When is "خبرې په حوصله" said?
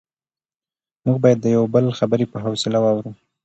1.99-2.79